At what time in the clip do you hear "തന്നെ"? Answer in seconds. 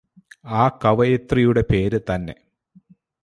2.09-2.35